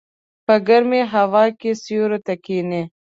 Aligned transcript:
په 0.45 0.55
ګرمه 0.67 1.01
هوا 1.13 1.45
کې 1.59 1.71
سیوري 1.83 2.19
ته 2.25 2.33
کېنه. 2.45 2.81